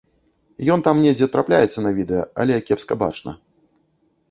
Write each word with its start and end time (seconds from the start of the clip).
Ён 0.75 0.79
там 0.87 1.01
недзе 1.07 1.27
трапляецца 1.35 1.85
на 1.85 1.93
відэа, 1.99 2.23
але 2.45 2.59
кепска 2.71 2.93
бачна. 3.05 3.31